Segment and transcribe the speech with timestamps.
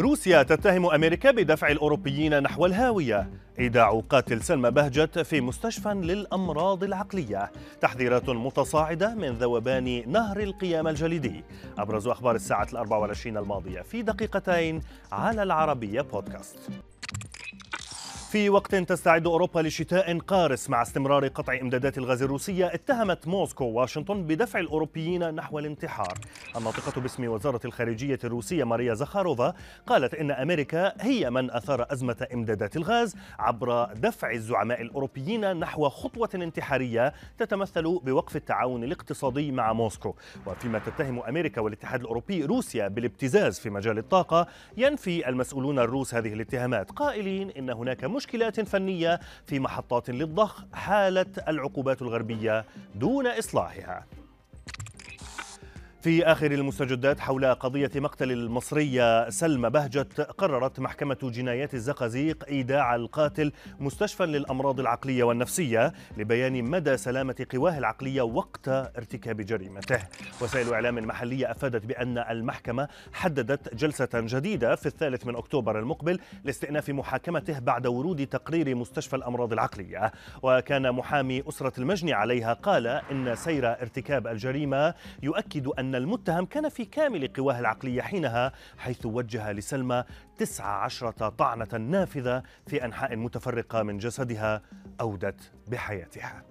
[0.00, 3.30] روسيا تتهم أمريكا بدفع الأوروبيين نحو الهاوية.
[3.58, 7.52] إيداع قاتل سلمى بهجت في مستشفى للأمراض العقلية.
[7.80, 11.44] تحذيرات متصاعدة من ذوبان نهر القيام الجليدي.
[11.78, 14.82] أبرز أخبار الساعة الأربع والعشرين الماضية في دقيقتين
[15.12, 16.58] على العربية بودكاست.
[18.30, 24.22] في وقت تستعد أوروبا لشتاء قارس مع استمرار قطع إمدادات الغاز الروسية اتهمت موسكو واشنطن
[24.22, 26.18] بدفع الأوروبيين نحو الانتحار.
[26.56, 29.54] الناطقة باسم وزارة الخارجية الروسية ماريا زخاروفا
[29.86, 36.30] قالت إن أمريكا هي من أثار أزمة إمدادات الغاز عبر دفع الزعماء الأوروبيين نحو خطوة
[36.34, 40.14] انتحارية تتمثل بوقف التعاون الاقتصادي مع موسكو.
[40.46, 46.90] وفيما تتهم أمريكا والاتحاد الأوروبي روسيا بالابتزاز في مجال الطاقة ينفي المسؤولون الروس هذه الاتهامات.
[46.90, 54.06] قائلين إن هناك مشكلات فنية في محطات للضخ حالت العقوبات الغربية دون إصلاحها.
[56.02, 63.52] في آخر المستجدات حول قضية مقتل المصرية سلمى بهجت قررت محكمة جنايات الزقازيق إيداع القاتل
[63.80, 69.98] مستشفى للأمراض العقلية والنفسية لبيان مدى سلامة قواه العقلية وقت ارتكاب جريمته.
[70.40, 76.90] وسائل إعلام محلية أفادت بأن المحكمة حددت جلسة جديدة في الثالث من أكتوبر المقبل لاستئناف
[76.90, 80.12] محاكمته بعد ورود تقرير مستشفى الأمراض العقلية.
[80.42, 86.68] وكان محامي أسرة المجني عليها قال إن سير ارتكاب الجريمة يؤكد أن أن المتهم كان
[86.68, 90.04] في كامل قواه العقلية حينها حيث وجه لسلمى
[90.36, 94.62] تسع عشرة طعنة نافذة في أنحاء متفرقة من جسدها
[95.00, 96.49] أودت بحياتها.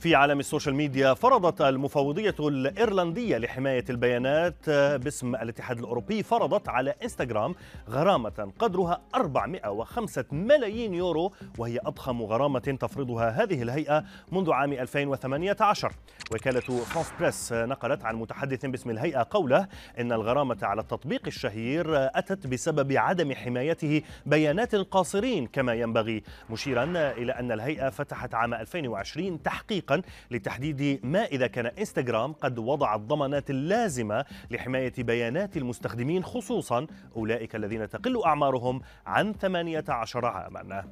[0.00, 6.94] في عالم ال social media فرضت المفوضية الإيرلندية لحماية البيانات باسم الاتحاد الأوروبي فرضت على
[7.02, 7.54] إنستغرام
[7.88, 15.92] غرامة قدرها 405 ملايين يورو وهي أضخم غرامة تفرضها هذه الهيئة منذ عام 2018
[16.32, 22.46] وكالة فرانس بريس نقلت عن متحدث باسم الهيئة قوله إن الغرامة على التطبيق الشهير أتت
[22.46, 29.89] بسبب عدم حمايته بيانات القاصرين كما ينبغي مشيرا إلى أن الهيئة فتحت عام 2020 تحقيق
[30.30, 36.86] لتحديد ما إذا كان إنستغرام قد وضع الضمانات اللازمة لحماية بيانات المستخدمين خصوصا
[37.16, 40.84] أولئك الذين تقل أعمارهم عن 18 عاما.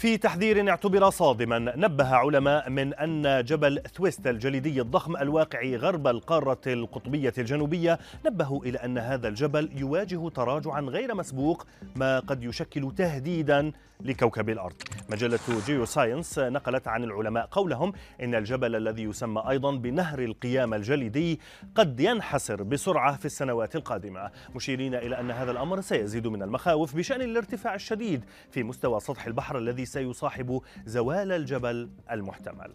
[0.00, 1.58] في تحذير اعتبر صادما.
[1.58, 8.78] نبه علماء من أن جبل ثويتس الجليدي الضخم الواقع غرب القارة القطبية الجنوبية نبهوا إلى
[8.78, 11.66] أن هذا الجبل يواجه تراجعا غير مسبوق
[11.96, 14.74] ما قد يشكل تهديدا لكوكب الأرض.
[15.10, 21.40] مجلة Geoscience نقلت عن العلماء قولهم إن الجبل الذي يسمى أيضا بنهر القيام الجليدي
[21.74, 24.30] قد ينحسر بسرعة في السنوات القادمة.
[24.54, 29.58] مشيرين إلى أن هذا الأمر سيزيد من المخاوف بشأن الارتفاع الشديد في مستوى سطح البحر
[29.58, 32.72] الذي سيصاحب زوال الجبل المحتمل.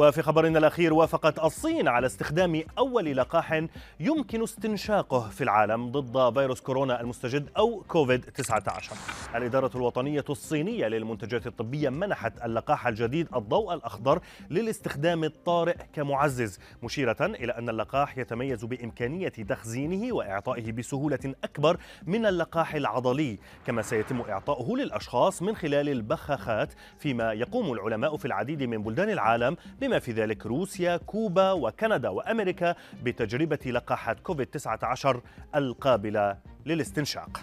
[0.00, 3.64] وفي خبرنا الأخير وافقت الصين على استخدام أول لقاح
[4.00, 8.92] يمكن استنشاقه في العالم ضد فيروس كورونا المستجد أو كوفيد 19
[9.34, 17.52] الإدارة الوطنية الصينية للمنتجات الطبية منحت اللقاح الجديد الضوء الأخضر للاستخدام الطارئ كمعزز مشيرة إلى
[17.52, 25.42] أن اللقاح يتميز بإمكانية تخزينه وإعطائه بسهولة أكبر من اللقاح العضلي كما سيتم إعطاؤه للأشخاص
[25.42, 30.46] من خلال البخاخات فيما يقوم العلماء في العديد من بلدان العالم بما بما في ذلك
[30.46, 35.16] روسيا كوبا وكندا وأمريكا بتجربة لقاحات كوفيد-19
[35.54, 37.40] القابلة للاستنشاق.